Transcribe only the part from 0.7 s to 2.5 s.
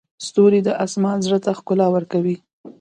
اسمان زړه ته ښکلا ورکوي.